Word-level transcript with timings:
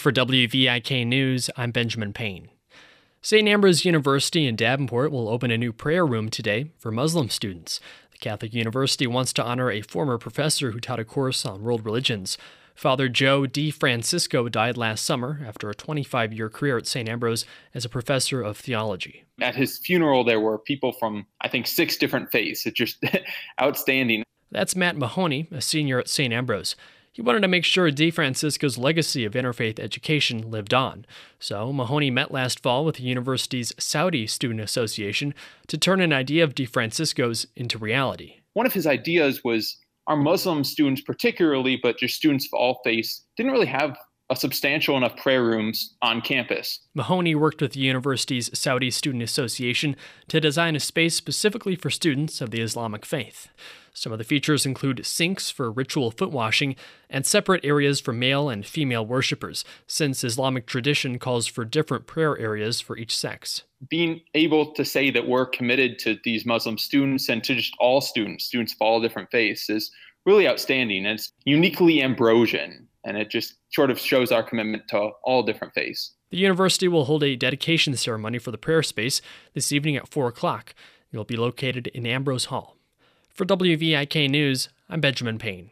For 0.00 0.10
WVIK 0.10 1.06
News, 1.06 1.50
I'm 1.58 1.72
Benjamin 1.72 2.14
Payne. 2.14 2.48
St. 3.20 3.46
Ambrose 3.46 3.84
University 3.84 4.46
in 4.46 4.56
Davenport 4.56 5.12
will 5.12 5.28
open 5.28 5.50
a 5.50 5.58
new 5.58 5.74
prayer 5.74 6.06
room 6.06 6.30
today 6.30 6.70
for 6.78 6.90
Muslim 6.90 7.28
students. 7.28 7.80
The 8.10 8.16
Catholic 8.16 8.54
University 8.54 9.06
wants 9.06 9.34
to 9.34 9.44
honor 9.44 9.70
a 9.70 9.82
former 9.82 10.16
professor 10.16 10.70
who 10.70 10.80
taught 10.80 11.00
a 11.00 11.04
course 11.04 11.44
on 11.44 11.62
world 11.62 11.84
religions. 11.84 12.38
Father 12.74 13.10
Joe 13.10 13.42
DeFrancisco 13.42 14.50
died 14.50 14.78
last 14.78 15.04
summer 15.04 15.42
after 15.46 15.68
a 15.68 15.74
25 15.74 16.32
year 16.32 16.48
career 16.48 16.78
at 16.78 16.86
St. 16.86 17.06
Ambrose 17.06 17.44
as 17.74 17.84
a 17.84 17.90
professor 17.90 18.40
of 18.40 18.56
theology. 18.56 19.24
At 19.42 19.54
his 19.54 19.76
funeral, 19.76 20.24
there 20.24 20.40
were 20.40 20.56
people 20.56 20.92
from, 20.92 21.26
I 21.42 21.48
think, 21.48 21.66
six 21.66 21.98
different 21.98 22.32
faiths. 22.32 22.64
It's 22.64 22.78
just 22.78 23.04
outstanding. 23.60 24.22
That's 24.50 24.74
Matt 24.74 24.96
Mahoney, 24.96 25.46
a 25.50 25.60
senior 25.60 26.00
at 26.00 26.08
St. 26.08 26.32
Ambrose. 26.32 26.74
He 27.12 27.22
wanted 27.22 27.40
to 27.40 27.48
make 27.48 27.64
sure 27.64 27.90
DeFrancisco's 27.90 28.78
legacy 28.78 29.24
of 29.24 29.32
interfaith 29.32 29.80
education 29.80 30.48
lived 30.48 30.72
on. 30.72 31.04
So, 31.40 31.72
Mahoney 31.72 32.08
met 32.08 32.30
last 32.30 32.62
fall 32.62 32.84
with 32.84 32.96
the 32.96 33.02
university's 33.02 33.72
Saudi 33.78 34.28
Student 34.28 34.60
Association 34.60 35.34
to 35.66 35.76
turn 35.76 36.00
an 36.00 36.12
idea 36.12 36.44
of 36.44 36.54
DeFrancisco's 36.54 37.48
into 37.56 37.78
reality. 37.78 38.36
One 38.52 38.64
of 38.66 38.72
his 38.72 38.86
ideas 38.86 39.42
was 39.42 39.76
our 40.06 40.16
Muslim 40.16 40.62
students, 40.62 41.00
particularly, 41.00 41.78
but 41.82 41.98
just 41.98 42.14
students 42.14 42.46
of 42.46 42.54
all 42.54 42.80
faiths, 42.84 43.26
didn't 43.36 43.52
really 43.52 43.66
have 43.66 43.96
a 44.30 44.36
substantial 44.36 44.96
enough 44.96 45.16
prayer 45.16 45.42
rooms 45.42 45.96
on 46.00 46.20
campus. 46.20 46.78
Mahoney 46.94 47.34
worked 47.34 47.60
with 47.60 47.72
the 47.72 47.80
university's 47.80 48.56
Saudi 48.56 48.90
Student 48.90 49.24
Association 49.24 49.96
to 50.28 50.40
design 50.40 50.76
a 50.76 50.80
space 50.80 51.16
specifically 51.16 51.74
for 51.74 51.90
students 51.90 52.40
of 52.40 52.52
the 52.52 52.60
Islamic 52.60 53.04
faith. 53.04 53.48
Some 53.92 54.12
of 54.12 54.18
the 54.18 54.24
features 54.24 54.64
include 54.64 55.04
sinks 55.04 55.50
for 55.50 55.68
ritual 55.70 56.12
foot 56.12 56.30
washing 56.30 56.76
and 57.10 57.26
separate 57.26 57.64
areas 57.64 58.00
for 58.00 58.12
male 58.12 58.48
and 58.48 58.64
female 58.64 59.04
worshippers, 59.04 59.64
since 59.88 60.22
Islamic 60.22 60.64
tradition 60.64 61.18
calls 61.18 61.48
for 61.48 61.64
different 61.64 62.06
prayer 62.06 62.38
areas 62.38 62.80
for 62.80 62.96
each 62.96 63.16
sex. 63.16 63.64
Being 63.88 64.20
able 64.34 64.72
to 64.74 64.84
say 64.84 65.10
that 65.10 65.26
we're 65.26 65.46
committed 65.46 65.98
to 66.00 66.18
these 66.22 66.46
Muslim 66.46 66.78
students 66.78 67.28
and 67.28 67.42
to 67.42 67.56
just 67.56 67.74
all 67.80 68.00
students, 68.00 68.44
students 68.44 68.74
of 68.74 68.78
all 68.80 69.00
different 69.00 69.30
faiths, 69.32 69.68
is 69.68 69.90
really 70.24 70.46
outstanding. 70.46 71.04
And 71.04 71.18
it's 71.18 71.32
uniquely 71.44 72.00
Ambrosian 72.00 72.86
and 73.04 73.16
it 73.16 73.30
just 73.30 73.54
sort 73.72 73.90
of 73.90 73.98
shows 73.98 74.32
our 74.32 74.42
commitment 74.42 74.88
to 74.88 75.10
all 75.24 75.42
different 75.42 75.74
faiths. 75.74 76.14
The 76.30 76.36
university 76.36 76.88
will 76.88 77.06
hold 77.06 77.24
a 77.24 77.36
dedication 77.36 77.96
ceremony 77.96 78.38
for 78.38 78.50
the 78.50 78.58
prayer 78.58 78.82
space 78.82 79.20
this 79.54 79.72
evening 79.72 79.96
at 79.96 80.08
4 80.08 80.28
o'clock. 80.28 80.74
It 81.12 81.16
will 81.16 81.24
be 81.24 81.36
located 81.36 81.88
in 81.88 82.06
Ambrose 82.06 82.46
Hall. 82.46 82.76
For 83.30 83.44
WVIK 83.44 84.30
News, 84.30 84.68
I'm 84.88 85.00
Benjamin 85.00 85.38
Payne. 85.38 85.70